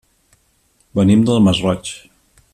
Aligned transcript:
Venim 1.01 1.27
del 1.29 1.45
Masroig. 1.49 1.95